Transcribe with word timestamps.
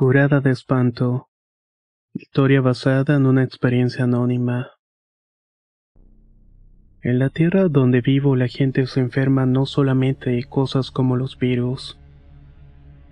Curada 0.00 0.40
de 0.40 0.50
espanto. 0.50 1.28
Historia 2.14 2.62
basada 2.62 3.16
en 3.16 3.26
una 3.26 3.44
experiencia 3.44 4.04
anónima. 4.04 4.70
En 7.02 7.18
la 7.18 7.28
tierra 7.28 7.68
donde 7.68 8.00
vivo 8.00 8.34
la 8.34 8.48
gente 8.48 8.86
se 8.86 9.00
enferma 9.00 9.44
no 9.44 9.66
solamente 9.66 10.30
de 10.30 10.44
cosas 10.44 10.90
como 10.90 11.18
los 11.18 11.38
virus. 11.38 11.98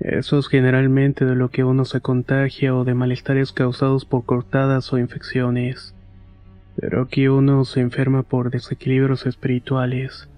Eso 0.01 0.39
es 0.39 0.49
generalmente 0.49 1.27
de 1.27 1.35
lo 1.35 1.51
que 1.51 1.63
uno 1.63 1.85
se 1.85 2.01
contagia 2.01 2.75
o 2.75 2.85
de 2.85 2.95
malestares 2.95 3.53
causados 3.53 4.07
por 4.07 4.25
cortadas 4.25 4.91
o 4.91 4.97
infecciones. 4.97 5.95
Pero 6.75 7.03
aquí 7.03 7.29
uno 7.29 7.67
se 7.67 7.81
enferma 7.81 8.23
por 8.23 8.51
desequilibrios 8.51 9.27
espirituales. 9.27 10.31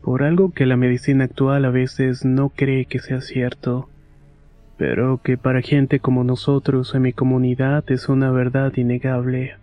Por 0.00 0.22
algo 0.22 0.52
que 0.52 0.64
la 0.64 0.76
medicina 0.76 1.24
actual 1.24 1.64
a 1.64 1.70
veces 1.70 2.24
no 2.24 2.50
cree 2.50 2.84
que 2.84 3.00
sea 3.00 3.20
cierto. 3.20 3.88
Pero 4.76 5.20
que 5.22 5.38
para 5.38 5.62
gente 5.62 6.00
como 6.00 6.24
nosotros 6.24 6.94
en 6.94 7.02
mi 7.02 7.12
comunidad 7.12 7.84
es 7.88 8.08
una 8.08 8.30
verdad 8.30 8.72
innegable. 8.76 9.54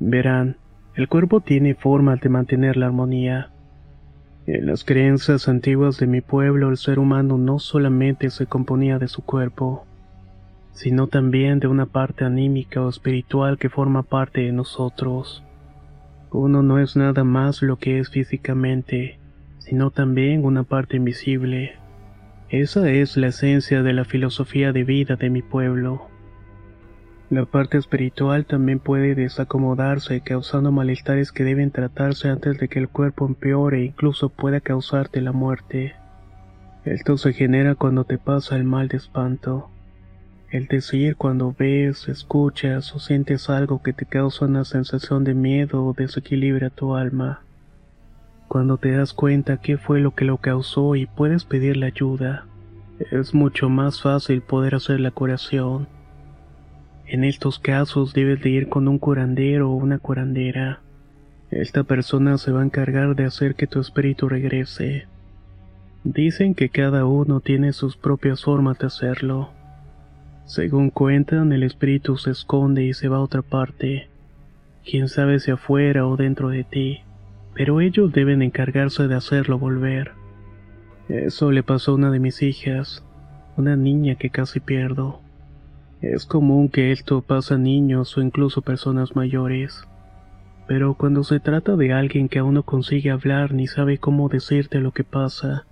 Verán, 0.00 0.56
el 0.94 1.08
cuerpo 1.08 1.40
tiene 1.40 1.74
formas 1.74 2.20
de 2.20 2.28
mantener 2.28 2.76
la 2.76 2.86
armonía. 2.86 3.50
En 4.46 4.66
las 4.66 4.84
creencias 4.84 5.48
antiguas 5.48 5.98
de 5.98 6.06
mi 6.06 6.20
pueblo 6.20 6.70
el 6.70 6.76
ser 6.76 6.98
humano 6.98 7.38
no 7.38 7.58
solamente 7.58 8.30
se 8.30 8.46
componía 8.46 8.98
de 8.98 9.06
su 9.06 9.22
cuerpo, 9.22 9.84
sino 10.72 11.06
también 11.06 11.60
de 11.60 11.66
una 11.66 11.86
parte 11.86 12.24
anímica 12.24 12.80
o 12.80 12.88
espiritual 12.88 13.58
que 13.58 13.68
forma 13.68 14.02
parte 14.02 14.42
de 14.42 14.52
nosotros. 14.52 15.44
Uno 16.30 16.62
no 16.62 16.78
es 16.78 16.96
nada 16.96 17.24
más 17.24 17.62
lo 17.62 17.76
que 17.76 17.98
es 17.98 18.10
físicamente, 18.10 19.18
sino 19.58 19.90
también 19.90 20.44
una 20.44 20.62
parte 20.62 20.96
invisible. 20.96 21.77
Esa 22.50 22.90
es 22.90 23.18
la 23.18 23.26
esencia 23.26 23.82
de 23.82 23.92
la 23.92 24.06
filosofía 24.06 24.72
de 24.72 24.82
vida 24.82 25.16
de 25.16 25.28
mi 25.28 25.42
pueblo. 25.42 26.08
La 27.28 27.44
parte 27.44 27.76
espiritual 27.76 28.46
también 28.46 28.78
puede 28.78 29.14
desacomodarse 29.14 30.22
causando 30.22 30.72
malestares 30.72 31.30
que 31.30 31.44
deben 31.44 31.70
tratarse 31.70 32.30
antes 32.30 32.56
de 32.58 32.68
que 32.68 32.78
el 32.78 32.88
cuerpo 32.88 33.26
empeore 33.26 33.80
e 33.80 33.84
incluso 33.84 34.30
pueda 34.30 34.60
causarte 34.60 35.20
la 35.20 35.32
muerte. 35.32 35.94
Esto 36.86 37.18
se 37.18 37.34
genera 37.34 37.74
cuando 37.74 38.04
te 38.04 38.16
pasa 38.16 38.56
el 38.56 38.64
mal 38.64 38.88
de 38.88 38.96
espanto. 38.96 39.68
El 40.50 40.68
decir 40.68 41.16
cuando 41.16 41.54
ves, 41.58 42.08
escuchas 42.08 42.94
o 42.94 42.98
sientes 42.98 43.50
algo 43.50 43.82
que 43.82 43.92
te 43.92 44.06
causa 44.06 44.46
una 44.46 44.64
sensación 44.64 45.22
de 45.22 45.34
miedo 45.34 45.84
o 45.84 45.92
desequilibra 45.92 46.70
tu 46.70 46.94
alma. 46.94 47.42
Cuando 48.48 48.78
te 48.78 48.92
das 48.92 49.12
cuenta 49.12 49.58
qué 49.58 49.76
fue 49.76 50.00
lo 50.00 50.14
que 50.14 50.24
lo 50.24 50.38
causó 50.38 50.96
y 50.96 51.04
puedes 51.04 51.44
pedirle 51.44 51.84
ayuda, 51.84 52.46
es 53.10 53.34
mucho 53.34 53.68
más 53.68 54.00
fácil 54.00 54.40
poder 54.40 54.74
hacer 54.74 55.00
la 55.00 55.10
curación. 55.10 55.86
En 57.06 57.24
estos 57.24 57.58
casos 57.58 58.14
debes 58.14 58.42
de 58.42 58.48
ir 58.48 58.68
con 58.70 58.88
un 58.88 58.98
curandero 58.98 59.70
o 59.70 59.74
una 59.74 59.98
curandera. 59.98 60.80
Esta 61.50 61.84
persona 61.84 62.38
se 62.38 62.50
va 62.50 62.62
a 62.62 62.64
encargar 62.64 63.14
de 63.16 63.26
hacer 63.26 63.54
que 63.54 63.66
tu 63.66 63.80
espíritu 63.80 64.30
regrese. 64.30 65.06
Dicen 66.04 66.54
que 66.54 66.70
cada 66.70 67.04
uno 67.04 67.40
tiene 67.40 67.74
sus 67.74 67.98
propias 67.98 68.44
formas 68.44 68.78
de 68.78 68.86
hacerlo. 68.86 69.50
Según 70.46 70.88
cuentan, 70.88 71.52
el 71.52 71.64
espíritu 71.64 72.16
se 72.16 72.30
esconde 72.30 72.84
y 72.84 72.94
se 72.94 73.08
va 73.08 73.18
a 73.18 73.22
otra 73.22 73.42
parte. 73.42 74.08
Quién 74.86 75.08
sabe 75.08 75.38
si 75.38 75.50
afuera 75.50 76.06
o 76.06 76.16
dentro 76.16 76.48
de 76.48 76.64
ti, 76.64 77.00
pero 77.58 77.80
ellos 77.80 78.12
deben 78.12 78.40
encargarse 78.40 79.08
de 79.08 79.16
hacerlo 79.16 79.58
volver. 79.58 80.12
Eso 81.08 81.50
le 81.50 81.64
pasó 81.64 81.90
a 81.90 81.94
una 81.96 82.12
de 82.12 82.20
mis 82.20 82.40
hijas, 82.40 83.02
una 83.56 83.74
niña 83.74 84.14
que 84.14 84.30
casi 84.30 84.60
pierdo. 84.60 85.20
Es 86.00 86.24
común 86.24 86.68
que 86.68 86.92
esto 86.92 87.20
pase 87.20 87.54
a 87.54 87.58
niños 87.58 88.16
o 88.16 88.22
incluso 88.22 88.62
personas 88.62 89.16
mayores. 89.16 89.82
Pero 90.68 90.94
cuando 90.94 91.24
se 91.24 91.40
trata 91.40 91.74
de 91.74 91.92
alguien 91.92 92.28
que 92.28 92.38
aún 92.38 92.54
no 92.54 92.62
consigue 92.62 93.10
hablar 93.10 93.52
ni 93.52 93.66
sabe 93.66 93.98
cómo 93.98 94.28
decirte 94.28 94.78
lo 94.78 94.92
que 94.92 95.02
pasa, 95.02 95.66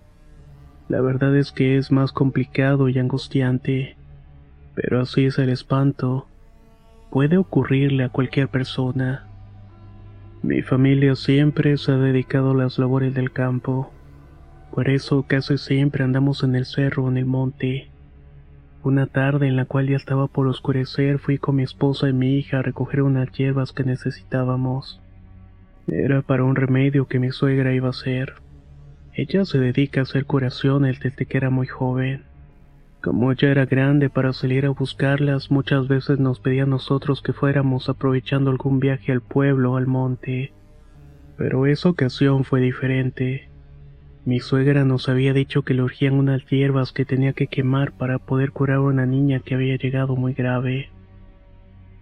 la 0.88 1.00
verdad 1.00 1.36
es 1.36 1.52
que 1.52 1.76
es 1.76 1.92
más 1.92 2.10
complicado 2.10 2.88
y 2.88 2.98
angustiante. 2.98 3.94
Pero 4.74 5.00
así 5.00 5.26
es 5.26 5.38
el 5.38 5.50
espanto. 5.50 6.26
Puede 7.10 7.36
ocurrirle 7.36 8.02
a 8.02 8.08
cualquier 8.08 8.48
persona. 8.48 9.25
Mi 10.46 10.62
familia 10.62 11.16
siempre 11.16 11.76
se 11.76 11.90
ha 11.90 11.96
dedicado 11.96 12.52
a 12.52 12.54
las 12.54 12.78
labores 12.78 13.12
del 13.12 13.32
campo. 13.32 13.90
Por 14.70 14.88
eso 14.88 15.24
casi 15.26 15.58
siempre 15.58 16.04
andamos 16.04 16.44
en 16.44 16.54
el 16.54 16.66
cerro 16.66 17.02
o 17.02 17.08
en 17.08 17.16
el 17.16 17.26
monte. 17.26 17.90
Una 18.84 19.08
tarde 19.08 19.48
en 19.48 19.56
la 19.56 19.64
cual 19.64 19.88
ya 19.88 19.96
estaba 19.96 20.28
por 20.28 20.46
oscurecer 20.46 21.18
fui 21.18 21.38
con 21.38 21.56
mi 21.56 21.64
esposa 21.64 22.08
y 22.08 22.12
mi 22.12 22.36
hija 22.36 22.60
a 22.60 22.62
recoger 22.62 23.02
unas 23.02 23.32
hierbas 23.32 23.72
que 23.72 23.82
necesitábamos. 23.82 25.00
Era 25.88 26.22
para 26.22 26.44
un 26.44 26.54
remedio 26.54 27.08
que 27.08 27.18
mi 27.18 27.32
suegra 27.32 27.74
iba 27.74 27.88
a 27.88 27.90
hacer. 27.90 28.34
Ella 29.14 29.44
se 29.46 29.58
dedica 29.58 29.98
a 29.98 30.02
hacer 30.04 30.26
curaciones 30.26 31.00
desde 31.00 31.26
que 31.26 31.38
era 31.38 31.50
muy 31.50 31.66
joven. 31.66 32.22
Como 33.06 33.30
ella 33.30 33.52
era 33.52 33.66
grande 33.66 34.10
para 34.10 34.32
salir 34.32 34.66
a 34.66 34.70
buscarlas, 34.70 35.52
muchas 35.52 35.86
veces 35.86 36.18
nos 36.18 36.40
pedía 36.40 36.64
a 36.64 36.66
nosotros 36.66 37.22
que 37.22 37.32
fuéramos 37.32 37.88
aprovechando 37.88 38.50
algún 38.50 38.80
viaje 38.80 39.12
al 39.12 39.20
pueblo 39.20 39.74
o 39.74 39.76
al 39.76 39.86
monte. 39.86 40.52
Pero 41.36 41.66
esa 41.66 41.88
ocasión 41.88 42.42
fue 42.42 42.60
diferente. 42.60 43.48
Mi 44.24 44.40
suegra 44.40 44.84
nos 44.84 45.08
había 45.08 45.32
dicho 45.32 45.62
que 45.62 45.72
le 45.72 45.84
urgían 45.84 46.14
unas 46.14 46.44
hierbas 46.46 46.90
que 46.90 47.04
tenía 47.04 47.32
que 47.32 47.46
quemar 47.46 47.92
para 47.92 48.18
poder 48.18 48.50
curar 48.50 48.78
a 48.78 48.80
una 48.80 49.06
niña 49.06 49.38
que 49.38 49.54
había 49.54 49.76
llegado 49.76 50.16
muy 50.16 50.34
grave. 50.34 50.90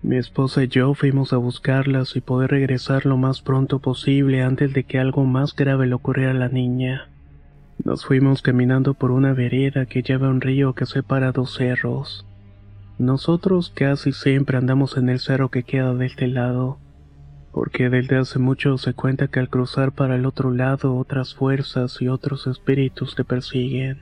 Mi 0.03 0.17
esposa 0.17 0.65
y 0.65 0.69
yo 0.69 0.95
fuimos 0.95 1.35
a 1.35 1.37
buscarlas 1.37 2.17
y 2.17 2.23
poder 2.23 2.51
regresar 2.51 3.05
lo 3.05 3.19
más 3.19 3.43
pronto 3.43 3.79
posible 3.79 4.43
antes 4.43 4.73
de 4.73 4.85
que 4.85 4.99
algo 4.99 5.27
más 5.27 5.55
grave 5.55 5.87
le 5.87 5.97
ocurriera 5.97 6.31
a 6.31 6.35
la 6.35 6.49
niña. 6.49 7.11
Nos 7.83 8.07
fuimos 8.07 8.41
caminando 8.41 8.95
por 8.95 9.11
una 9.11 9.33
vereda 9.33 9.87
que 9.87 10.03
lleva 10.03 10.29
a 10.29 10.31
un 10.31 10.41
río 10.41 10.75
que 10.75 10.87
separa 10.87 11.33
dos 11.33 11.55
cerros. 11.55 12.25
Nosotros 12.99 13.73
casi 13.75 14.13
siempre 14.13 14.57
andamos 14.57 14.97
en 14.97 15.09
el 15.09 15.19
cerro 15.19 15.51
que 15.51 15.65
queda 15.65 15.93
de 15.95 16.07
este 16.07 16.29
lado, 16.29 16.79
porque 17.53 17.91
desde 17.91 18.17
hace 18.17 18.39
mucho 18.39 18.79
se 18.79 18.95
cuenta 18.95 19.27
que 19.27 19.41
al 19.41 19.49
cruzar 19.49 19.93
para 19.93 20.15
el 20.15 20.25
otro 20.25 20.53
lado 20.53 20.97
otras 20.97 21.35
fuerzas 21.35 22.01
y 22.01 22.09
otros 22.09 22.47
espíritus 22.47 23.17
te 23.17 23.25
persiguen. 23.25 23.99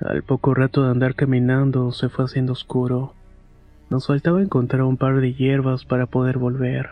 Al 0.00 0.24
poco 0.24 0.52
rato 0.52 0.82
de 0.82 0.90
andar 0.90 1.14
caminando 1.14 1.92
se 1.92 2.08
fue 2.08 2.24
haciendo 2.24 2.52
oscuro. 2.52 3.14
Nos 3.90 4.08
faltaba 4.08 4.42
encontrar 4.42 4.82
un 4.82 4.96
par 4.96 5.20
de 5.20 5.34
hierbas 5.34 5.84
para 5.84 6.06
poder 6.06 6.38
volver. 6.38 6.90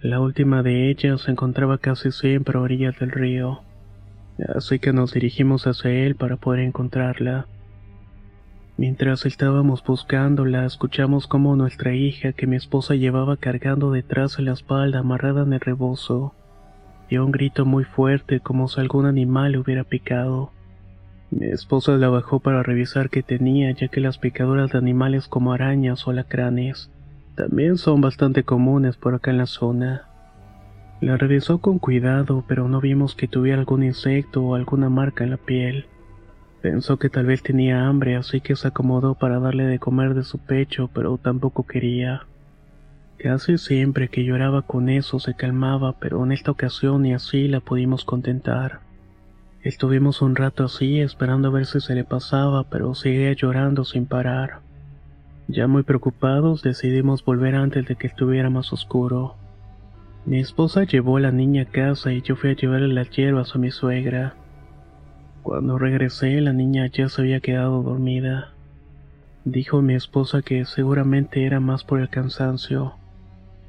La 0.00 0.20
última 0.20 0.62
de 0.62 0.90
ellas 0.90 1.22
se 1.22 1.30
encontraba 1.30 1.78
casi 1.78 2.10
siempre 2.10 2.56
a 2.56 2.62
orillas 2.62 2.98
del 2.98 3.10
río, 3.10 3.60
así 4.54 4.78
que 4.78 4.92
nos 4.92 5.12
dirigimos 5.12 5.66
hacia 5.66 5.90
él 5.90 6.14
para 6.14 6.36
poder 6.36 6.60
encontrarla. 6.60 7.46
Mientras 8.76 9.26
estábamos 9.26 9.84
buscándola, 9.84 10.64
escuchamos 10.64 11.26
como 11.26 11.54
nuestra 11.54 11.94
hija, 11.94 12.32
que 12.32 12.46
mi 12.46 12.56
esposa 12.56 12.94
llevaba 12.94 13.36
cargando 13.36 13.90
detrás 13.90 14.36
de 14.38 14.44
la 14.44 14.52
espalda 14.52 15.00
amarrada 15.00 15.42
en 15.42 15.52
el 15.52 15.60
rebozo, 15.60 16.34
dio 17.10 17.24
un 17.24 17.32
grito 17.32 17.66
muy 17.66 17.84
fuerte 17.84 18.40
como 18.40 18.68
si 18.68 18.80
algún 18.80 19.04
animal 19.04 19.56
hubiera 19.56 19.84
picado. 19.84 20.52
Mi 21.30 21.46
esposa 21.46 21.92
la 21.92 22.08
bajó 22.08 22.40
para 22.40 22.62
revisar 22.62 23.10
qué 23.10 23.22
tenía, 23.22 23.70
ya 23.72 23.88
que 23.88 24.00
las 24.00 24.18
picaduras 24.18 24.72
de 24.72 24.78
animales 24.78 25.28
como 25.28 25.52
arañas 25.52 26.06
o 26.06 26.10
alacranes 26.10 26.90
también 27.36 27.78
son 27.78 28.00
bastante 28.00 28.44
comunes 28.44 28.96
por 28.96 29.14
acá 29.14 29.30
en 29.30 29.38
la 29.38 29.46
zona. 29.46 30.09
La 31.00 31.16
revisó 31.16 31.58
con 31.58 31.78
cuidado, 31.78 32.44
pero 32.46 32.68
no 32.68 32.78
vimos 32.78 33.14
que 33.14 33.26
tuviera 33.26 33.58
algún 33.58 33.82
insecto 33.82 34.42
o 34.42 34.54
alguna 34.54 34.90
marca 34.90 35.24
en 35.24 35.30
la 35.30 35.38
piel. 35.38 35.86
Pensó 36.60 36.98
que 36.98 37.08
tal 37.08 37.24
vez 37.24 37.42
tenía 37.42 37.86
hambre, 37.86 38.16
así 38.16 38.42
que 38.42 38.54
se 38.54 38.68
acomodó 38.68 39.14
para 39.14 39.38
darle 39.38 39.64
de 39.64 39.78
comer 39.78 40.12
de 40.12 40.24
su 40.24 40.38
pecho, 40.38 40.90
pero 40.92 41.16
tampoco 41.16 41.66
quería. 41.66 42.26
Casi 43.16 43.56
siempre 43.56 44.08
que 44.08 44.24
lloraba 44.24 44.60
con 44.60 44.90
eso 44.90 45.18
se 45.20 45.34
calmaba, 45.34 45.98
pero 45.98 46.22
en 46.22 46.32
esta 46.32 46.50
ocasión 46.50 47.02
ni 47.02 47.14
así 47.14 47.48
la 47.48 47.60
pudimos 47.60 48.04
contentar. 48.04 48.80
Estuvimos 49.62 50.20
un 50.20 50.36
rato 50.36 50.64
así, 50.64 51.00
esperando 51.00 51.48
a 51.48 51.50
ver 51.50 51.64
si 51.64 51.80
se 51.80 51.94
le 51.94 52.04
pasaba, 52.04 52.64
pero 52.64 52.94
seguía 52.94 53.32
llorando 53.32 53.84
sin 53.84 54.04
parar. 54.04 54.60
Ya 55.48 55.66
muy 55.66 55.82
preocupados, 55.82 56.62
decidimos 56.62 57.24
volver 57.24 57.54
antes 57.54 57.86
de 57.86 57.96
que 57.96 58.06
estuviera 58.06 58.50
más 58.50 58.70
oscuro. 58.72 59.39
Mi 60.26 60.38
esposa 60.38 60.84
llevó 60.84 61.16
a 61.16 61.20
la 61.20 61.32
niña 61.32 61.62
a 61.62 61.64
casa 61.64 62.12
y 62.12 62.20
yo 62.20 62.36
fui 62.36 62.50
a 62.50 62.56
llevarle 62.56 62.88
las 62.88 63.10
hierbas 63.10 63.54
a 63.54 63.58
mi 63.58 63.70
suegra. 63.70 64.34
Cuando 65.42 65.78
regresé, 65.78 66.40
la 66.42 66.52
niña 66.52 66.86
ya 66.88 67.08
se 67.08 67.22
había 67.22 67.40
quedado 67.40 67.82
dormida. 67.82 68.50
Dijo 69.46 69.80
mi 69.80 69.94
esposa 69.94 70.42
que 70.42 70.66
seguramente 70.66 71.46
era 71.46 71.60
más 71.60 71.84
por 71.84 72.00
el 72.00 72.10
cansancio, 72.10 72.94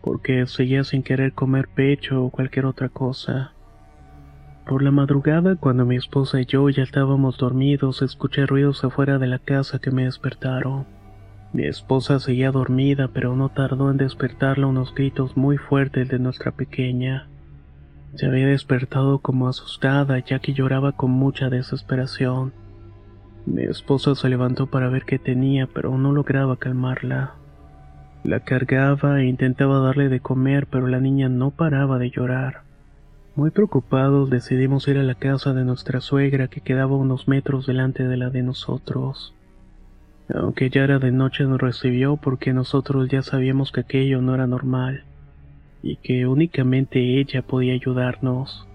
porque 0.02 0.46
seguía 0.46 0.84
sin 0.84 1.04
querer 1.04 1.32
comer 1.32 1.70
pecho 1.70 2.26
o 2.26 2.30
cualquier 2.30 2.66
otra 2.66 2.90
cosa. 2.90 3.54
Por 4.68 4.84
la 4.84 4.92
madrugada, 4.92 5.56
cuando 5.56 5.86
mi 5.86 5.96
esposa 5.96 6.42
y 6.42 6.46
yo 6.46 6.70
ya 6.70 6.84
estábamos 6.84 7.38
dormidos, 7.38 8.02
escuché 8.02 8.46
ruidos 8.46 8.84
afuera 8.84 9.18
de 9.18 9.28
la 9.28 9.40
casa 9.40 9.80
que 9.80 9.92
me 9.92 10.04
despertaron. 10.04 10.86
Mi 11.54 11.66
esposa 11.66 12.20
seguía 12.20 12.52
dormida, 12.52 13.10
pero 13.10 13.36
no 13.36 13.50
tardó 13.50 13.92
en 13.92 13.98
despertarla 13.98 14.68
unos 14.68 14.96
gritos 14.96 15.36
muy 15.36 15.58
fuertes 15.58 16.08
de 16.08 16.18
nuestra 16.18 16.52
pequeña. 16.52 17.28
Se 18.16 18.26
había 18.26 18.48
despertado 18.48 19.20
como 19.20 19.50
asustada, 19.50 20.20
ya 20.20 20.40
que 20.40 20.54
lloraba 20.54 20.94
con 20.94 21.12
mucha 21.12 21.50
desesperación. 21.50 22.54
Mi 23.46 23.64
esposa 23.64 24.16
se 24.16 24.30
levantó 24.30 24.68
para 24.68 24.90
ver 24.90 25.04
qué 25.04 25.20
tenía, 25.20 25.68
pero 25.68 25.98
no 25.98 26.14
lograba 26.14 26.58
calmarla. 26.58 27.34
La 28.24 28.42
cargaba 28.42 29.22
e 29.22 29.26
intentaba 29.26 29.80
darle 29.80 30.08
de 30.08 30.20
comer, 30.20 30.68
pero 30.68 30.88
la 30.88 31.00
niña 31.00 31.28
no 31.28 31.52
paraba 31.52 31.98
de 31.98 32.12
llorar. 32.12 32.62
Muy 33.36 33.50
preocupados 33.50 34.30
decidimos 34.30 34.88
ir 34.88 34.98
a 35.00 35.04
la 35.04 35.16
casa 35.16 35.54
de 35.54 35.66
nuestra 35.66 36.02
suegra 36.02 36.48
que 36.48 36.62
quedaba 36.62 36.96
unos 36.96 37.28
metros 37.28 37.66
delante 37.66 38.08
de 38.08 38.18
la 38.18 38.30
de 38.30 38.42
nosotros. 38.44 39.34
Aunque 40.30 40.70
ya 40.70 40.84
era 40.84 41.00
de 41.00 41.12
noche 41.12 41.44
nos 41.44 41.60
recibió 41.60 42.18
porque 42.18 42.54
nosotros 42.54 43.10
ya 43.10 43.22
sabíamos 43.22 43.72
que 43.72 43.82
aquello 43.82 44.22
no 44.22 44.34
era 44.36 44.48
normal 44.48 45.04
y 45.84 45.98
que 45.98 46.28
únicamente 46.28 47.20
ella 47.20 47.42
podía 47.42 47.74
ayudarnos. 47.74 48.68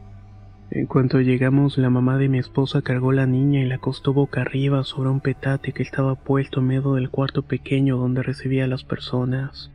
En 0.71 0.87
cuanto 0.87 1.21
llegamos, 1.21 1.79
la 1.79 1.91
mamá 1.91 2.19
de 2.19 2.29
mi 2.29 2.39
esposa 2.39 2.83
cargó 2.83 3.13
la 3.13 3.27
niña 3.27 3.61
y 3.61 3.67
la 3.67 3.77
acostó 3.77 4.13
boca 4.13 4.41
arriba 4.41 4.83
sobre 4.83 5.11
un 5.11 5.21
petate 5.21 5.73
que 5.73 5.83
estaba 5.83 6.17
puesto 6.17 6.61
en 6.61 6.67
medio 6.67 6.95
del 6.95 7.09
cuarto 7.09 7.43
pequeño 7.43 7.97
donde 7.97 8.23
recibía 8.23 8.65
a 8.65 8.69
las 8.69 8.83
personas. 8.83 9.71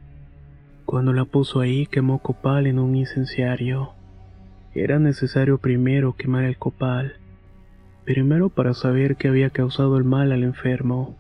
Cuando 0.85 1.13
la 1.13 1.24
puso 1.24 1.62
ahí, 1.62 1.88
quemó 1.88 2.19
copal 2.19 2.67
en 2.67 2.77
un 2.77 2.95
incenciario. 2.95 3.94
Era 4.75 5.00
necesario 5.00 5.57
primero 5.59 6.15
quemar 6.17 6.44
el 6.44 6.57
copal, 6.57 7.13
primero 8.03 8.50
para 8.50 8.74
saber 8.74 9.15
qué 9.15 9.29
había 9.29 9.50
causado 9.50 9.97
el 9.97 10.03
mal 10.03 10.33
al 10.33 10.44
enfermo, 10.44 11.15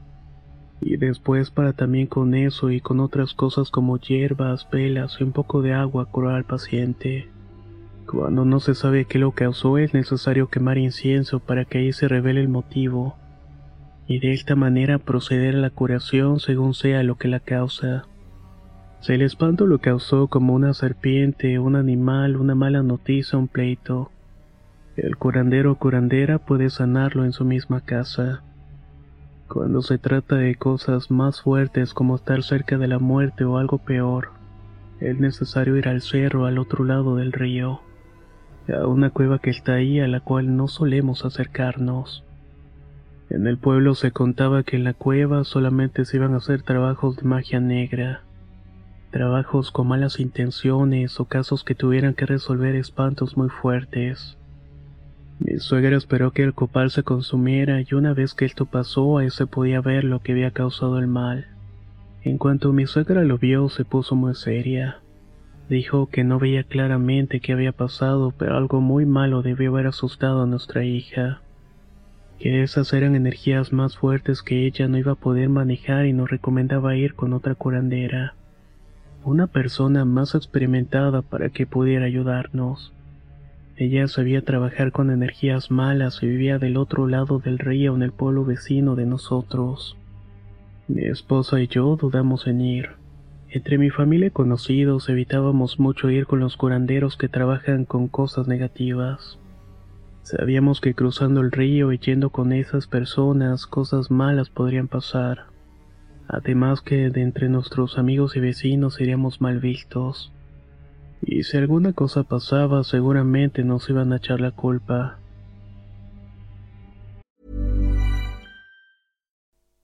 y 0.81 0.97
después 0.97 1.51
para 1.51 1.73
también 1.73 2.07
con 2.07 2.33
eso 2.33 2.71
y 2.71 2.81
con 2.81 2.99
otras 2.99 3.33
cosas 3.33 3.69
como 3.69 3.97
hierbas, 3.97 4.67
velas 4.71 5.17
y 5.19 5.23
un 5.23 5.31
poco 5.31 5.61
de 5.61 5.73
agua 5.73 6.07
curar 6.07 6.35
al 6.35 6.43
paciente. 6.43 7.29
Cuando 8.07 8.43
no 8.43 8.59
se 8.59 8.73
sabe 8.73 9.05
qué 9.05 9.19
lo 9.19 9.31
causó 9.31 9.77
es 9.77 9.93
necesario 9.93 10.49
quemar 10.49 10.77
incienso 10.77 11.39
para 11.39 11.65
que 11.65 11.77
ahí 11.77 11.93
se 11.93 12.07
revele 12.07 12.41
el 12.41 12.49
motivo, 12.49 13.15
y 14.07 14.19
de 14.19 14.33
esta 14.33 14.55
manera 14.55 14.97
proceder 14.97 15.55
a 15.55 15.59
la 15.59 15.69
curación 15.69 16.39
según 16.39 16.73
sea 16.73 17.03
lo 17.03 17.15
que 17.15 17.27
la 17.27 17.39
causa. 17.39 18.05
Si 19.01 19.13
el 19.13 19.21
espanto 19.21 19.65
lo 19.65 19.79
causó 19.79 20.27
como 20.27 20.53
una 20.53 20.73
serpiente, 20.73 21.57
un 21.59 21.75
animal, 21.75 22.35
una 22.35 22.53
mala 22.53 22.83
noticia, 22.83 23.39
un 23.39 23.47
pleito. 23.47 24.11
El 24.95 25.15
curandero 25.15 25.71
o 25.71 25.75
curandera 25.75 26.39
puede 26.39 26.69
sanarlo 26.69 27.23
en 27.23 27.31
su 27.31 27.45
misma 27.45 27.81
casa. 27.81 28.43
Cuando 29.51 29.81
se 29.81 29.97
trata 29.97 30.37
de 30.37 30.55
cosas 30.55 31.11
más 31.11 31.41
fuertes 31.41 31.93
como 31.93 32.15
estar 32.15 32.41
cerca 32.41 32.77
de 32.77 32.87
la 32.87 32.99
muerte 32.99 33.43
o 33.43 33.57
algo 33.57 33.79
peor, 33.79 34.29
es 35.01 35.19
necesario 35.19 35.75
ir 35.75 35.89
al 35.89 36.01
cerro 36.01 36.45
al 36.45 36.57
otro 36.57 36.85
lado 36.85 37.17
del 37.17 37.33
río, 37.33 37.81
a 38.69 38.87
una 38.87 39.09
cueva 39.09 39.39
que 39.39 39.49
está 39.49 39.73
ahí 39.73 39.99
a 39.99 40.07
la 40.07 40.21
cual 40.21 40.55
no 40.55 40.69
solemos 40.69 41.25
acercarnos. 41.25 42.23
En 43.29 43.45
el 43.45 43.57
pueblo 43.57 43.93
se 43.93 44.11
contaba 44.11 44.63
que 44.63 44.77
en 44.77 44.85
la 44.85 44.93
cueva 44.93 45.43
solamente 45.43 46.05
se 46.05 46.15
iban 46.15 46.33
a 46.33 46.37
hacer 46.37 46.61
trabajos 46.61 47.17
de 47.17 47.23
magia 47.23 47.59
negra 47.59 48.21
trabajos 49.11 49.71
con 49.71 49.89
malas 49.89 50.21
intenciones 50.21 51.19
o 51.19 51.25
casos 51.25 51.65
que 51.65 51.75
tuvieran 51.75 52.13
que 52.13 52.25
resolver 52.25 52.75
espantos 52.75 53.35
muy 53.35 53.49
fuertes. 53.49 54.37
Mi 55.43 55.57
suegra 55.57 55.97
esperó 55.97 56.31
que 56.31 56.43
el 56.43 56.53
copal 56.53 56.91
se 56.91 57.03
consumiera 57.03 57.81
y 57.81 57.95
una 57.95 58.13
vez 58.13 58.33
que 58.33 58.45
esto 58.45 58.65
pasó 58.65 59.17
ahí 59.17 59.29
se 59.31 59.47
podía 59.47 59.81
ver 59.81 60.03
lo 60.03 60.19
que 60.19 60.33
había 60.33 60.51
causado 60.51 60.99
el 60.99 61.07
mal. 61.07 61.47
En 62.23 62.37
cuanto 62.37 62.71
mi 62.71 62.85
suegra 62.85 63.23
lo 63.23 63.37
vio 63.37 63.67
se 63.69 63.83
puso 63.83 64.15
muy 64.15 64.35
seria. 64.35 64.99
Dijo 65.67 66.07
que 66.07 66.23
no 66.23 66.37
veía 66.37 66.63
claramente 66.63 67.39
qué 67.39 67.53
había 67.53 67.71
pasado, 67.71 68.33
pero 68.37 68.55
algo 68.55 68.81
muy 68.81 69.05
malo 69.05 69.41
debió 69.41 69.71
haber 69.71 69.87
asustado 69.87 70.43
a 70.43 70.47
nuestra 70.47 70.85
hija. 70.85 71.41
Que 72.39 72.61
esas 72.61 72.93
eran 72.93 73.15
energías 73.15 73.73
más 73.73 73.97
fuertes 73.97 74.43
que 74.43 74.67
ella 74.67 74.87
no 74.87 74.97
iba 74.97 75.13
a 75.13 75.15
poder 75.15 75.49
manejar 75.49 76.05
y 76.05 76.13
nos 76.13 76.29
recomendaba 76.29 76.95
ir 76.95 77.15
con 77.15 77.33
otra 77.33 77.55
curandera 77.55 78.35
una 79.23 79.47
persona 79.47 80.03
más 80.03 80.33
experimentada 80.33 81.21
para 81.21 81.49
que 81.49 81.67
pudiera 81.67 82.05
ayudarnos. 82.05 82.91
Ella 83.81 84.07
sabía 84.07 84.43
trabajar 84.43 84.91
con 84.91 85.09
energías 85.09 85.71
malas 85.71 86.21
y 86.21 86.27
vivía 86.27 86.59
del 86.59 86.77
otro 86.77 87.07
lado 87.07 87.39
del 87.39 87.57
río 87.57 87.95
en 87.95 88.03
el 88.03 88.11
pueblo 88.11 88.45
vecino 88.45 88.95
de 88.95 89.07
nosotros. 89.07 89.97
Mi 90.87 91.05
esposa 91.05 91.59
y 91.59 91.67
yo 91.67 91.97
dudamos 91.99 92.45
en 92.45 92.61
ir. 92.61 92.89
Entre 93.49 93.79
mi 93.79 93.89
familia 93.89 94.27
y 94.27 94.29
conocidos 94.29 95.09
evitábamos 95.09 95.79
mucho 95.79 96.11
ir 96.11 96.27
con 96.27 96.39
los 96.39 96.57
curanderos 96.57 97.17
que 97.17 97.27
trabajan 97.27 97.85
con 97.85 98.07
cosas 98.07 98.47
negativas. 98.47 99.39
Sabíamos 100.21 100.79
que 100.79 100.93
cruzando 100.93 101.41
el 101.41 101.51
río 101.51 101.91
y 101.91 101.97
yendo 101.97 102.29
con 102.29 102.53
esas 102.53 102.85
personas 102.85 103.65
cosas 103.65 104.11
malas 104.11 104.51
podrían 104.51 104.89
pasar. 104.89 105.47
Además 106.27 106.81
que 106.81 107.09
de 107.09 107.23
entre 107.23 107.49
nuestros 107.49 107.97
amigos 107.97 108.35
y 108.35 108.41
vecinos 108.41 108.93
seríamos 108.93 109.41
mal 109.41 109.59
vistos. 109.59 110.31
Y 111.21 111.43
si 111.43 111.57
alguna 111.57 111.93
cosa 111.93 112.23
pasaba, 112.23 112.83
seguramente 112.83 113.63
nos 113.63 113.89
iban 113.89 114.11
a 114.13 114.17
echar 114.17 114.41
la 114.41 114.51
culpa. 114.51 115.17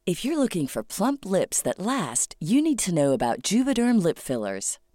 If 0.06 0.24
you're 0.24 0.38
looking 0.38 0.67
for 0.67 0.84
plump 0.84 1.25
lips 1.25 1.62
that 1.63 1.79
last, 1.79 2.38
you 2.39 2.62
need 2.62 2.79
to 2.79 2.94
know 2.94 3.12
about 3.12 3.41
Juvederm 3.41 4.01
lip 4.01 4.17
fillers. 4.17 4.79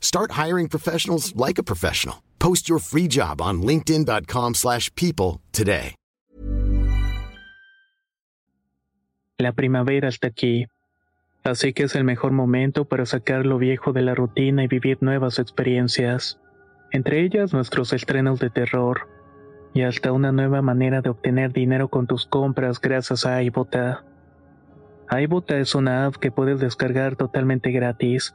Start 0.00 0.32
hiring 0.32 0.68
professionals 0.68 1.32
like 1.36 1.58
a 1.58 1.62
professional. 1.62 2.16
Post 2.40 2.68
your 2.68 2.80
free 2.80 3.06
job 3.06 3.40
on 3.40 3.62
linkedin.com/people 3.62 4.54
slash 4.54 4.90
people 4.96 5.40
today. 5.52 5.94
La 9.38 9.52
primavera 9.52 10.08
está 10.08 10.28
aquí. 10.28 10.66
Así 11.44 11.72
que 11.72 11.84
es 11.84 11.94
el 11.94 12.04
mejor 12.04 12.32
momento 12.32 12.84
para 12.84 13.06
sacar 13.06 13.46
lo 13.46 13.56
viejo 13.56 13.92
de 13.94 14.02
la 14.02 14.14
rutina 14.14 14.64
y 14.64 14.66
vivir 14.66 14.98
nuevas 15.00 15.38
experiencias. 15.38 16.38
Entre 16.92 17.24
ellas 17.24 17.54
nuestros 17.54 17.94
estrenos 17.94 18.38
de 18.38 18.50
terror. 18.50 19.08
Y 19.72 19.82
hasta 19.82 20.12
una 20.12 20.32
nueva 20.32 20.60
manera 20.60 21.00
de 21.00 21.08
obtener 21.08 21.52
dinero 21.52 21.88
con 21.88 22.06
tus 22.06 22.26
compras 22.26 22.80
gracias 22.80 23.24
a 23.24 23.42
iBota. 23.42 24.04
iBota 25.10 25.58
es 25.58 25.74
una 25.74 26.06
app 26.06 26.16
que 26.16 26.30
puedes 26.30 26.60
descargar 26.60 27.16
totalmente 27.16 27.70
gratis 27.70 28.34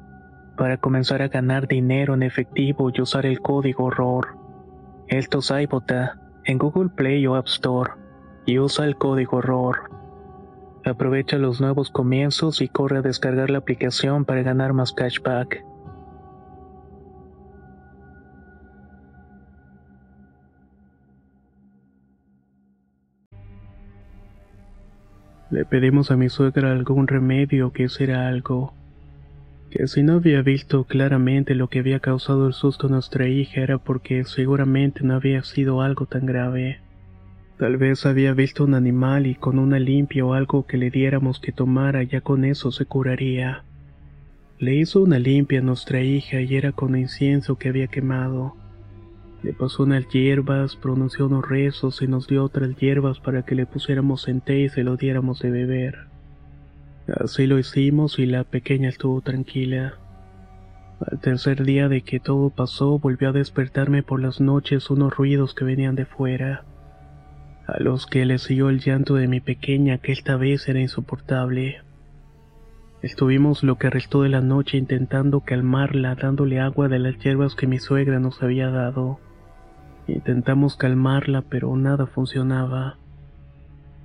para 0.57 0.77
comenzar 0.77 1.21
a 1.21 1.27
ganar 1.27 1.67
dinero 1.67 2.13
en 2.13 2.23
efectivo 2.23 2.91
y 2.93 3.01
usar 3.01 3.25
el 3.25 3.41
código 3.41 3.89
ROR. 3.89 4.37
Esto 5.07 5.39
es 5.39 5.51
iBota 5.51 6.19
en 6.45 6.57
Google 6.57 6.89
Play 6.89 7.25
o 7.27 7.35
App 7.35 7.47
Store 7.47 7.91
y 8.45 8.59
usa 8.59 8.85
el 8.85 8.95
código 8.95 9.41
ROR. 9.41 9.89
Aprovecha 10.85 11.37
los 11.37 11.61
nuevos 11.61 11.91
comienzos 11.91 12.61
y 12.61 12.67
corre 12.67 12.97
a 12.97 13.01
descargar 13.01 13.49
la 13.49 13.59
aplicación 13.59 14.25
para 14.25 14.41
ganar 14.41 14.73
más 14.73 14.93
cashback. 14.93 15.63
Le 25.51 25.65
pedimos 25.65 26.11
a 26.11 26.15
mi 26.15 26.29
suegra 26.29 26.71
algún 26.71 27.07
remedio 27.07 27.73
que 27.73 27.83
hiciera 27.83 28.29
algo. 28.29 28.73
Que 29.71 29.87
si 29.87 30.03
no 30.03 30.15
había 30.15 30.41
visto 30.41 30.83
claramente 30.83 31.55
lo 31.55 31.69
que 31.69 31.79
había 31.79 32.01
causado 32.01 32.45
el 32.45 32.53
susto 32.53 32.87
a 32.87 32.89
nuestra 32.89 33.29
hija 33.29 33.61
era 33.61 33.77
porque 33.77 34.25
seguramente 34.25 35.01
no 35.05 35.15
había 35.15 35.43
sido 35.43 35.81
algo 35.81 36.05
tan 36.07 36.25
grave. 36.25 36.81
Tal 37.57 37.77
vez 37.77 38.05
había 38.05 38.33
visto 38.33 38.65
un 38.65 38.73
animal 38.73 39.27
y 39.27 39.35
con 39.35 39.59
una 39.59 39.79
limpia 39.79 40.25
o 40.25 40.33
algo 40.33 40.67
que 40.67 40.77
le 40.77 40.89
diéramos 40.89 41.39
que 41.39 41.53
tomara 41.53 42.03
ya 42.03 42.19
con 42.19 42.43
eso 42.43 42.73
se 42.73 42.85
curaría. 42.85 43.63
Le 44.59 44.75
hizo 44.75 45.01
una 45.01 45.19
limpia 45.19 45.59
a 45.59 45.63
nuestra 45.63 46.01
hija 46.01 46.41
y 46.41 46.53
era 46.53 46.73
con 46.73 46.97
incienso 46.97 47.57
que 47.57 47.69
había 47.69 47.87
quemado. 47.87 48.57
Le 49.41 49.53
pasó 49.53 49.83
unas 49.83 50.05
hierbas, 50.09 50.75
pronunció 50.75 51.27
unos 51.27 51.47
rezos 51.47 52.01
y 52.01 52.07
nos 52.07 52.27
dio 52.27 52.43
otras 52.43 52.75
hierbas 52.75 53.21
para 53.21 53.43
que 53.43 53.55
le 53.55 53.65
pusiéramos 53.65 54.27
en 54.27 54.41
té 54.41 54.59
y 54.59 54.69
se 54.69 54.83
lo 54.83 54.97
diéramos 54.97 55.39
de 55.39 55.49
beber. 55.49 56.10
Así 57.19 57.47
lo 57.47 57.59
hicimos 57.59 58.19
y 58.19 58.25
la 58.25 58.43
pequeña 58.43 58.89
estuvo 58.89 59.21
tranquila. 59.21 59.95
Al 60.99 61.19
tercer 61.19 61.63
día 61.63 61.89
de 61.89 62.01
que 62.01 62.19
todo 62.19 62.49
pasó 62.49 62.99
volvió 62.99 63.29
a 63.29 63.33
despertarme 63.33 64.03
por 64.03 64.21
las 64.21 64.39
noches 64.39 64.89
unos 64.89 65.15
ruidos 65.15 65.53
que 65.53 65.65
venían 65.65 65.95
de 65.95 66.05
fuera 66.05 66.63
a 67.71 67.81
los 67.81 68.05
que 68.05 68.25
le 68.25 68.37
siguió 68.37 68.69
el 68.69 68.79
llanto 68.79 69.15
de 69.15 69.27
mi 69.27 69.39
pequeña 69.39 69.97
que 69.97 70.11
esta 70.11 70.35
vez 70.35 70.67
era 70.67 70.79
insoportable. 70.79 71.81
Estuvimos 73.01 73.63
lo 73.63 73.77
que 73.77 73.89
restó 73.89 74.23
de 74.23 74.29
la 74.29 74.41
noche 74.41 74.77
intentando 74.77 75.41
calmarla 75.41 76.15
dándole 76.15 76.59
agua 76.59 76.89
de 76.89 76.99
las 76.99 77.17
hierbas 77.19 77.55
que 77.55 77.67
mi 77.67 77.79
suegra 77.79 78.19
nos 78.19 78.43
había 78.43 78.69
dado. 78.69 79.19
Intentamos 80.07 80.75
calmarla 80.75 81.43
pero 81.43 81.75
nada 81.75 82.07
funcionaba. 82.07 82.97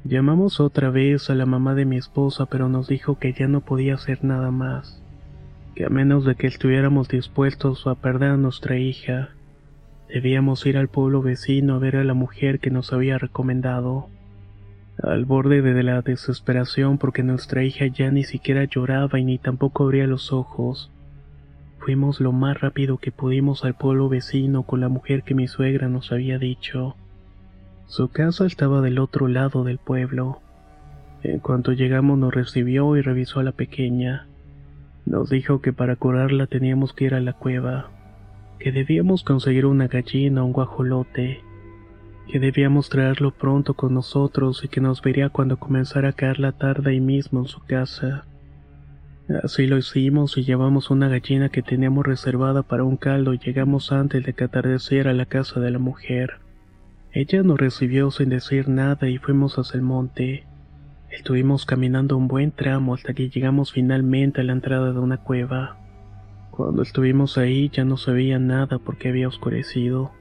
Llamamos 0.09 0.61
otra 0.61 0.91
vez 0.91 1.31
a 1.31 1.35
la 1.35 1.47
mamá 1.47 1.75
de 1.75 1.85
mi 1.85 1.97
esposa 1.97 2.47
pero 2.47 2.69
nos 2.69 2.89
dijo 2.89 3.19
que 3.19 3.33
ya 3.33 3.49
no 3.49 3.61
podía 3.61 3.95
hacer 3.95 4.25
nada 4.25 4.51
más, 4.51 5.03
que 5.75 5.85
a 5.85 5.89
menos 5.89 6.25
de 6.25 6.35
que 6.35 6.47
estuviéramos 6.47 7.09
dispuestos 7.09 7.87
a 7.87 7.95
perder 7.95 8.31
a 8.31 8.37
nuestra 8.37 8.79
hija, 8.79 9.31
Debíamos 10.09 10.65
ir 10.67 10.79
al 10.79 10.89
pueblo 10.89 11.21
vecino 11.21 11.75
a 11.75 11.79
ver 11.79 11.97
a 11.97 12.05
la 12.05 12.15
mujer 12.15 12.61
que 12.61 12.71
nos 12.71 12.93
había 12.93 13.19
recomendado. 13.19 14.09
Al 15.03 15.25
borde 15.25 15.63
de 15.63 15.83
la 15.83 16.01
desesperación 16.01 16.99
porque 16.99 17.23
nuestra 17.23 17.65
hija 17.65 17.87
ya 17.87 18.11
ni 18.11 18.23
siquiera 18.23 18.65
lloraba 18.65 19.19
y 19.19 19.25
ni 19.25 19.39
tampoco 19.39 19.85
abría 19.85 20.07
los 20.07 20.33
ojos. 20.33 20.93
Fuimos 21.79 22.21
lo 22.21 22.33
más 22.33 22.61
rápido 22.61 22.99
que 22.99 23.11
pudimos 23.11 23.65
al 23.65 23.75
pueblo 23.75 24.09
vecino 24.09 24.63
con 24.63 24.81
la 24.81 24.89
mujer 24.89 25.23
que 25.23 25.35
mi 25.35 25.49
suegra 25.49 25.89
nos 25.89 26.13
había 26.13 26.39
dicho. 26.39 26.95
Su 27.87 28.09
casa 28.09 28.47
estaba 28.47 28.81
del 28.81 28.99
otro 28.99 29.29
lado 29.29 29.65
del 29.65 29.79
pueblo. 29.79 30.41
En 31.23 31.41
cuanto 31.41 31.73
llegamos 31.73 32.19
nos 32.19 32.35
recibió 32.35 32.97
y 32.97 33.03
revisó 33.03 33.41
a 33.41 33.45
la 33.45 33.53
pequeña. 33.53 34.27
Nos 35.05 35.31
dijo 35.31 35.61
que 35.61 35.73
para 35.73 35.97
curarla 35.97 36.47
teníamos 36.47 36.93
que 36.93 37.05
ir 37.05 37.15
a 37.15 37.21
la 37.21 37.33
cueva 37.33 37.91
que 38.59 38.73
debíamos 38.73 39.23
conseguir 39.23 39.67
una 39.67 39.87
gallina 39.87 40.43
o 40.43 40.47
un 40.47 40.53
guajolote, 40.53 41.43
que 42.29 42.41
debíamos 42.41 42.89
traerlo 42.89 43.31
pronto 43.31 43.75
con 43.75 43.95
nosotros 43.95 44.65
y 44.65 44.69
que 44.69 44.81
nos 44.81 45.03
vería 45.03 45.29
cuando 45.29 45.59
comenzara 45.59 46.11
a 46.11 46.13
caer 46.13 46.41
la 46.41 46.53
tarde 46.53 46.91
ahí 46.91 47.01
mismo 47.01 47.41
en 47.41 47.47
su 47.47 47.61
casa. 47.65 48.25
Así 49.43 49.67
lo 49.67 49.77
hicimos 49.77 50.37
y 50.39 50.45
llevamos 50.45 50.91
una 50.91 51.09
gallina 51.09 51.49
que 51.49 51.63
teníamos 51.63 52.07
reservada 52.07 52.63
para 52.63 52.85
un 52.85 52.97
caldo 52.97 53.35
y 53.35 53.39
llegamos 53.39 53.93
antes 53.93 54.25
de 54.25 54.33
que 54.33 54.45
atardeciera 54.45 55.11
a 55.11 55.15
la 55.15 55.27
casa 55.27 55.61
de 55.61 55.71
la 55.71 55.79
mujer. 55.79 56.46
Ella 57.13 57.43
nos 57.43 57.59
recibió 57.59 58.11
sin 58.11 58.29
decir 58.29 58.69
nada 58.69 59.09
y 59.09 59.19
fuimos 59.19 59.59
hacia 59.59 59.79
el 59.79 59.83
monte. 59.83 60.45
Estuvimos 61.11 61.65
caminando 61.65 62.17
un 62.17 62.29
buen 62.29 62.53
tramo 62.53 62.95
hasta 62.95 63.15
que 63.15 63.31
llegamos 63.31 63.73
finalmente 63.73 64.41
a 64.41 64.45
la 64.45 64.53
entrada 64.53 64.93
de 64.93 64.99
una 64.99 65.19
cueva. 65.19 65.77
Cuando 66.51 66.83
estuvimos 66.83 67.39
ahí 67.39 67.69
ya 67.71 67.85
no 67.85 67.97
se 67.97 68.13
veía 68.13 68.39
nada 68.39 68.79
porque 68.79 69.09
había 69.09 69.29
oscurecido. 69.29 70.13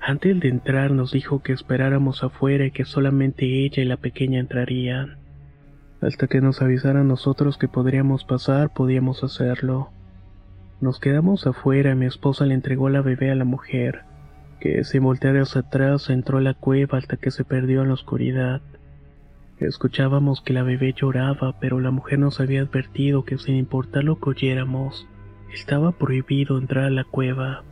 Antes 0.00 0.38
de 0.40 0.48
entrar 0.48 0.90
nos 0.90 1.12
dijo 1.12 1.42
que 1.42 1.52
esperáramos 1.52 2.22
afuera 2.24 2.66
y 2.66 2.70
que 2.70 2.84
solamente 2.84 3.64
ella 3.64 3.82
y 3.82 3.86
la 3.86 3.96
pequeña 3.96 4.40
entrarían. 4.40 5.18
Hasta 6.00 6.26
que 6.26 6.40
nos 6.40 6.60
avisaran 6.60 7.08
nosotros 7.08 7.56
que 7.56 7.68
podríamos 7.68 8.24
pasar, 8.24 8.72
podíamos 8.74 9.24
hacerlo. 9.24 9.90
Nos 10.80 11.00
quedamos 11.00 11.46
afuera 11.46 11.92
y 11.92 11.94
mi 11.94 12.06
esposa 12.06 12.44
le 12.44 12.54
entregó 12.54 12.90
la 12.90 13.00
bebé 13.00 13.30
a 13.30 13.34
la 13.34 13.44
mujer, 13.44 14.02
que 14.60 14.84
sin 14.84 15.02
voltear 15.02 15.36
hacia 15.36 15.62
atrás 15.62 16.10
entró 16.10 16.38
a 16.38 16.40
la 16.40 16.54
cueva 16.54 16.98
hasta 16.98 17.16
que 17.16 17.30
se 17.30 17.44
perdió 17.44 17.82
en 17.82 17.88
la 17.88 17.94
oscuridad. 17.94 18.62
Escuchábamos 19.58 20.40
que 20.40 20.52
la 20.52 20.62
bebé 20.62 20.92
lloraba, 20.92 21.58
pero 21.60 21.80
la 21.80 21.90
mujer 21.90 22.18
nos 22.18 22.40
había 22.40 22.62
advertido 22.62 23.24
que 23.24 23.38
sin 23.38 23.56
importar 23.56 24.04
lo 24.04 24.18
que 24.18 24.30
oyéramos, 24.30 25.06
estaba 25.52 25.92
prohibido 25.92 26.58
entrar 26.58 26.84
a 26.84 26.90
la 26.90 27.04
cueva, 27.04 27.62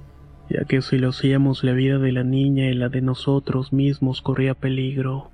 ya 0.49 0.65
que 0.65 0.81
si 0.83 0.99
lo 0.99 1.11
hacíamos 1.11 1.65
la 1.65 1.73
vida 1.73 1.99
de 1.99 2.13
la 2.13 2.25
niña 2.25 2.69
y 2.69 2.75
la 2.75 2.89
de 2.89 3.03
nosotros 3.03 3.73
mismos 3.73 4.23
corría 4.23 4.55
peligro. 4.55 5.31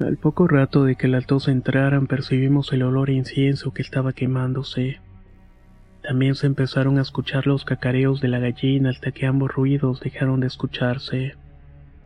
Al 0.00 0.16
poco 0.16 0.46
rato 0.46 0.84
de 0.84 0.94
que 0.96 1.08
las 1.08 1.26
dos 1.26 1.48
entraran 1.48 2.06
percibimos 2.06 2.72
el 2.72 2.82
olor 2.82 3.08
a 3.08 3.12
incienso 3.12 3.72
que 3.72 3.82
estaba 3.82 4.12
quemándose. 4.12 5.00
También 6.08 6.36
se 6.36 6.46
empezaron 6.46 6.96
a 6.96 7.02
escuchar 7.02 7.46
los 7.46 7.66
cacareos 7.66 8.22
de 8.22 8.28
la 8.28 8.38
gallina 8.38 8.88
hasta 8.88 9.12
que 9.12 9.26
ambos 9.26 9.52
ruidos 9.52 10.00
dejaron 10.00 10.40
de 10.40 10.46
escucharse. 10.46 11.34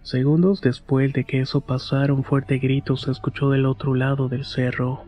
Segundos 0.03 0.61
después 0.61 1.13
de 1.13 1.23
que 1.23 1.39
eso 1.39 1.61
pasara 1.61 2.13
un 2.13 2.25
fuerte 2.25 2.59
grito 2.59 2.97
se 2.97 3.13
escuchó 3.13 3.51
del 3.51 3.65
otro 3.65 3.95
lado 3.95 4.29
del 4.29 4.45
cerro. 4.45 5.05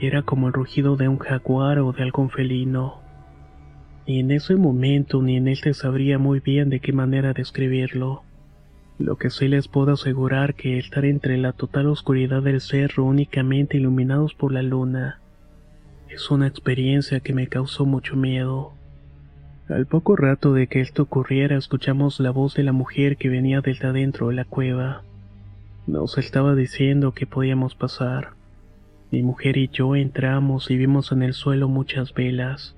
Era 0.00 0.22
como 0.22 0.48
el 0.48 0.54
rugido 0.54 0.96
de 0.96 1.06
un 1.06 1.18
jaguar 1.18 1.78
o 1.78 1.92
de 1.92 2.02
algún 2.02 2.30
felino. 2.30 3.00
Y 4.06 4.18
en 4.18 4.32
ese 4.32 4.56
momento 4.56 5.22
ni 5.22 5.36
en 5.36 5.46
él 5.46 5.60
te 5.60 5.72
sabría 5.72 6.18
muy 6.18 6.40
bien 6.40 6.70
de 6.70 6.80
qué 6.80 6.92
manera 6.92 7.32
describirlo. 7.32 8.24
Lo 8.98 9.18
que 9.18 9.30
sí 9.30 9.46
les 9.46 9.68
puedo 9.68 9.92
asegurar 9.92 10.54
que 10.54 10.78
estar 10.78 11.04
entre 11.04 11.38
la 11.38 11.52
total 11.52 11.86
oscuridad 11.86 12.42
del 12.42 12.60
cerro 12.60 13.04
únicamente 13.04 13.76
iluminados 13.76 14.34
por 14.34 14.50
la 14.50 14.62
luna 14.62 15.20
es 16.14 16.30
una 16.30 16.46
experiencia 16.46 17.18
que 17.18 17.34
me 17.34 17.48
causó 17.48 17.86
mucho 17.86 18.14
miedo. 18.14 18.72
Al 19.68 19.86
poco 19.86 20.14
rato 20.14 20.52
de 20.52 20.68
que 20.68 20.80
esto 20.80 21.02
ocurriera 21.02 21.56
escuchamos 21.56 22.20
la 22.20 22.30
voz 22.30 22.54
de 22.54 22.62
la 22.62 22.70
mujer 22.70 23.16
que 23.16 23.28
venía 23.28 23.60
desde 23.60 23.88
adentro 23.88 24.28
de 24.28 24.34
la 24.34 24.44
cueva. 24.44 25.02
Nos 25.88 26.16
estaba 26.16 26.54
diciendo 26.54 27.12
que 27.12 27.26
podíamos 27.26 27.74
pasar. 27.74 28.30
Mi 29.10 29.22
mujer 29.22 29.56
y 29.56 29.68
yo 29.68 29.96
entramos 29.96 30.70
y 30.70 30.76
vimos 30.76 31.10
en 31.10 31.24
el 31.24 31.34
suelo 31.34 31.68
muchas 31.68 32.14
velas, 32.14 32.76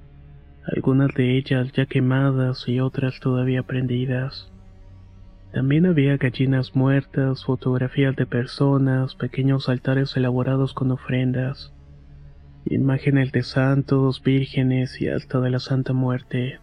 algunas 0.65 1.13
de 1.15 1.37
ellas 1.37 1.71
ya 1.73 1.85
quemadas 1.85 2.67
y 2.67 2.81
otras 2.81 3.21
todavía 3.21 3.63
prendidas. 3.65 4.51
También 5.53 5.85
había 5.85 6.17
gallinas 6.17 6.75
muertas, 6.75 7.45
fotografías 7.45 8.17
de 8.17 8.25
personas, 8.25 9.15
pequeños 9.15 9.69
altares 9.69 10.17
elaborados 10.17 10.73
con 10.73 10.91
ofrendas, 10.91 11.73
imágenes 12.69 13.33
de 13.33 13.43
santos, 13.43 14.23
vírgenes 14.23 15.01
y 15.01 15.09
hasta 15.09 15.41
de 15.41 15.51
la 15.51 15.61
Santa 15.61 15.93
Muerte. 15.93 16.59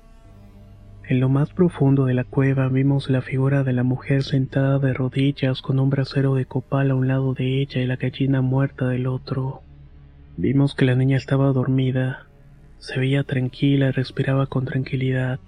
En 1.08 1.20
lo 1.20 1.30
más 1.30 1.52
profundo 1.52 2.06
de 2.06 2.14
la 2.14 2.24
cueva 2.24 2.68
vimos 2.70 3.10
la 3.10 3.22
figura 3.22 3.64
de 3.64 3.74
la 3.74 3.84
mujer 3.84 4.24
sentada 4.24 4.80
de 4.80 4.94
rodillas 4.94 5.62
con 5.62 5.80
un 5.80 5.90
brasero 5.90 6.36
de 6.36 6.46
copal 6.46 6.92
a 6.92 6.96
un 6.96 7.08
lado 7.08 7.34
de 7.34 7.62
ella 7.62 7.82
y 7.82 7.86
la 7.86 7.96
gallina 7.96 8.42
muerta 8.42 8.88
del 8.88 9.08
otro. 9.08 9.62
Vimos 10.38 10.76
que 10.76 10.86
la 10.86 10.96
niña 10.96 11.18
estaba 11.18 11.52
dormida, 11.52 12.28
se 12.80 13.00
veía 13.00 13.24
tranquila 13.24 13.88
y 13.88 13.92
respiraba 13.92 14.48
con 14.48 14.66
tranquilidad. 14.66 15.40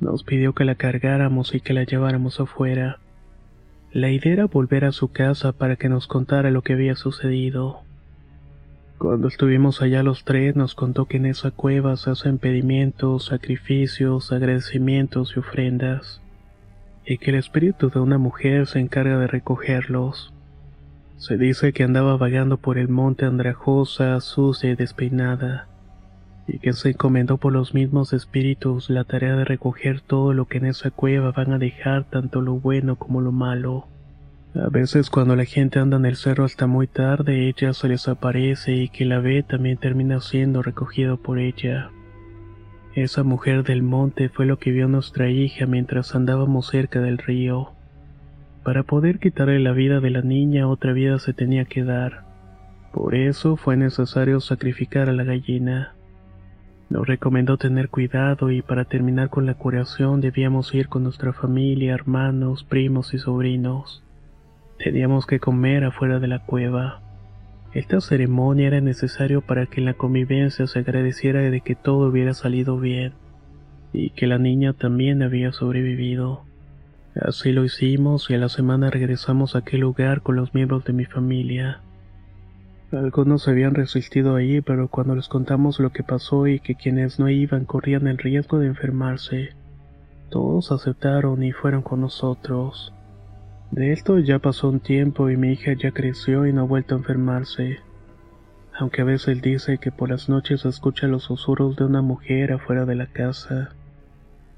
Nos 0.00 0.24
pidió 0.24 0.54
que 0.54 0.64
la 0.64 0.74
cargáramos 0.74 1.54
y 1.54 1.60
que 1.60 1.72
la 1.72 1.84
lleváramos 1.84 2.40
afuera. 2.40 2.98
La 3.92 4.10
idea 4.10 4.32
era 4.32 4.44
volver 4.44 4.84
a 4.84 4.92
su 4.92 5.08
casa 5.08 5.52
para 5.52 5.76
que 5.76 5.88
nos 5.88 6.06
contara 6.06 6.50
lo 6.50 6.62
que 6.62 6.74
había 6.74 6.96
sucedido. 6.96 7.85
Cuando 8.98 9.28
estuvimos 9.28 9.82
allá 9.82 10.02
los 10.02 10.24
tres 10.24 10.56
nos 10.56 10.74
contó 10.74 11.04
que 11.04 11.18
en 11.18 11.26
esa 11.26 11.50
cueva 11.50 11.98
se 11.98 12.10
hacen 12.10 12.38
pedimientos, 12.38 13.26
sacrificios, 13.26 14.32
agradecimientos 14.32 15.34
y 15.36 15.40
ofrendas, 15.40 16.22
y 17.04 17.18
que 17.18 17.30
el 17.30 17.36
espíritu 17.36 17.90
de 17.90 18.00
una 18.00 18.16
mujer 18.16 18.66
se 18.66 18.80
encarga 18.80 19.18
de 19.18 19.26
recogerlos. 19.26 20.32
Se 21.18 21.36
dice 21.36 21.74
que 21.74 21.84
andaba 21.84 22.16
vagando 22.16 22.56
por 22.56 22.78
el 22.78 22.88
monte 22.88 23.26
andrajosa, 23.26 24.18
sucia 24.20 24.70
y 24.70 24.76
despeinada, 24.76 25.68
y 26.48 26.58
que 26.58 26.72
se 26.72 26.90
encomendó 26.90 27.36
por 27.36 27.52
los 27.52 27.74
mismos 27.74 28.14
espíritus 28.14 28.88
la 28.88 29.04
tarea 29.04 29.36
de 29.36 29.44
recoger 29.44 30.00
todo 30.00 30.32
lo 30.32 30.46
que 30.46 30.56
en 30.56 30.66
esa 30.66 30.90
cueva 30.90 31.32
van 31.32 31.52
a 31.52 31.58
dejar 31.58 32.04
tanto 32.04 32.40
lo 32.40 32.54
bueno 32.54 32.96
como 32.96 33.20
lo 33.20 33.30
malo. 33.30 33.88
A 34.64 34.70
veces 34.70 35.10
cuando 35.10 35.36
la 35.36 35.44
gente 35.44 35.78
anda 35.78 35.98
en 35.98 36.06
el 36.06 36.16
cerro 36.16 36.44
hasta 36.44 36.66
muy 36.66 36.86
tarde, 36.86 37.46
ella 37.46 37.74
se 37.74 37.88
les 37.88 38.08
aparece 38.08 38.72
y 38.72 38.88
que 38.88 39.04
la 39.04 39.18
ve 39.18 39.42
también 39.42 39.76
termina 39.76 40.20
siendo 40.20 40.62
recogido 40.62 41.18
por 41.18 41.38
ella. 41.38 41.90
Esa 42.94 43.22
mujer 43.22 43.64
del 43.64 43.82
monte 43.82 44.30
fue 44.30 44.46
lo 44.46 44.58
que 44.58 44.70
vio 44.70 44.88
nuestra 44.88 45.28
hija 45.28 45.66
mientras 45.66 46.14
andábamos 46.14 46.68
cerca 46.68 47.00
del 47.00 47.18
río. 47.18 47.72
Para 48.64 48.82
poder 48.82 49.18
quitarle 49.18 49.60
la 49.60 49.72
vida 49.72 50.00
de 50.00 50.08
la 50.08 50.22
niña, 50.22 50.68
otra 50.68 50.94
vida 50.94 51.18
se 51.18 51.34
tenía 51.34 51.66
que 51.66 51.84
dar. 51.84 52.24
Por 52.94 53.14
eso 53.14 53.56
fue 53.56 53.76
necesario 53.76 54.40
sacrificar 54.40 55.10
a 55.10 55.12
la 55.12 55.24
gallina. 55.24 55.94
Nos 56.88 57.06
recomendó 57.06 57.58
tener 57.58 57.90
cuidado 57.90 58.50
y 58.50 58.62
para 58.62 58.86
terminar 58.86 59.28
con 59.28 59.44
la 59.44 59.54
curación 59.54 60.22
debíamos 60.22 60.74
ir 60.74 60.88
con 60.88 61.02
nuestra 61.02 61.34
familia, 61.34 61.92
hermanos, 61.92 62.64
primos 62.64 63.12
y 63.12 63.18
sobrinos. 63.18 64.02
Teníamos 64.78 65.26
que 65.26 65.40
comer 65.40 65.84
afuera 65.84 66.18
de 66.18 66.28
la 66.28 66.40
cueva. 66.40 67.00
Esta 67.72 68.00
ceremonia 68.00 68.68
era 68.68 68.80
necesario 68.80 69.40
para 69.40 69.66
que 69.66 69.80
en 69.80 69.86
la 69.86 69.94
convivencia 69.94 70.66
se 70.66 70.78
agradeciera 70.78 71.40
de 71.40 71.60
que 71.60 71.74
todo 71.74 72.08
hubiera 72.08 72.34
salido 72.34 72.78
bien 72.78 73.12
y 73.92 74.10
que 74.10 74.26
la 74.26 74.38
niña 74.38 74.72
también 74.72 75.22
había 75.22 75.52
sobrevivido. 75.52 76.42
Así 77.14 77.52
lo 77.52 77.64
hicimos 77.64 78.28
y 78.30 78.34
a 78.34 78.38
la 78.38 78.48
semana 78.48 78.90
regresamos 78.90 79.54
a 79.54 79.60
aquel 79.60 79.80
lugar 79.80 80.20
con 80.20 80.36
los 80.36 80.54
miembros 80.54 80.84
de 80.84 80.92
mi 80.92 81.06
familia. 81.06 81.80
Algunos 82.92 83.48
habían 83.48 83.74
resistido 83.74 84.36
ahí, 84.36 84.60
pero 84.60 84.88
cuando 84.88 85.16
les 85.16 85.28
contamos 85.28 85.80
lo 85.80 85.90
que 85.90 86.02
pasó 86.02 86.46
y 86.46 86.60
que 86.60 86.74
quienes 86.74 87.18
no 87.18 87.28
iban 87.28 87.64
corrían 87.64 88.06
el 88.06 88.18
riesgo 88.18 88.58
de 88.58 88.68
enfermarse, 88.68 89.50
todos 90.30 90.70
aceptaron 90.72 91.42
y 91.42 91.52
fueron 91.52 91.82
con 91.82 92.02
nosotros. 92.02 92.92
De 93.70 93.92
esto 93.92 94.18
ya 94.18 94.38
pasó 94.38 94.68
un 94.68 94.80
tiempo 94.80 95.28
y 95.28 95.36
mi 95.36 95.52
hija 95.52 95.72
ya 95.72 95.90
creció 95.90 96.46
y 96.46 96.52
no 96.52 96.62
ha 96.62 96.64
vuelto 96.64 96.94
a 96.94 96.98
enfermarse. 96.98 97.80
Aunque 98.78 99.02
a 99.02 99.04
veces 99.04 99.42
dice 99.42 99.78
que 99.78 99.90
por 99.90 100.10
las 100.10 100.28
noches 100.28 100.64
escucha 100.64 101.06
los 101.08 101.24
susurros 101.24 101.76
de 101.76 101.84
una 101.84 102.02
mujer 102.02 102.52
afuera 102.52 102.84
de 102.84 102.94
la 102.94 103.06
casa. 103.06 103.70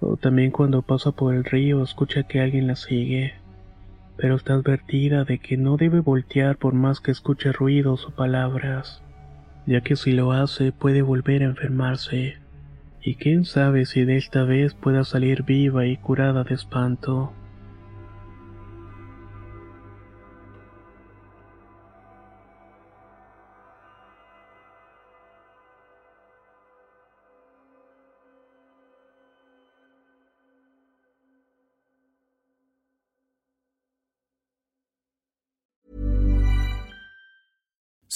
O 0.00 0.16
también 0.16 0.50
cuando 0.50 0.82
pasa 0.82 1.12
por 1.12 1.34
el 1.34 1.44
río 1.44 1.82
escucha 1.82 2.24
que 2.24 2.40
alguien 2.40 2.66
la 2.66 2.76
sigue. 2.76 3.34
Pero 4.16 4.36
está 4.36 4.54
advertida 4.54 5.24
de 5.24 5.38
que 5.38 5.56
no 5.56 5.76
debe 5.76 6.00
voltear 6.00 6.56
por 6.56 6.74
más 6.74 7.00
que 7.00 7.12
escuche 7.12 7.52
ruidos 7.52 8.06
o 8.06 8.10
palabras, 8.10 9.02
ya 9.66 9.80
que 9.80 9.96
si 9.96 10.12
lo 10.12 10.32
hace 10.32 10.72
puede 10.72 11.02
volver 11.02 11.42
a 11.42 11.46
enfermarse. 11.46 12.36
Y 13.00 13.14
quién 13.14 13.44
sabe 13.44 13.86
si 13.86 14.04
de 14.04 14.16
esta 14.16 14.42
vez 14.42 14.74
pueda 14.74 15.04
salir 15.04 15.44
viva 15.44 15.86
y 15.86 15.96
curada 15.96 16.42
de 16.42 16.54
espanto. 16.54 17.32